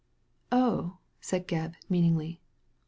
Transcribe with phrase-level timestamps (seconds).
[0.51, 2.41] "Oh," said Gebb, meaningly.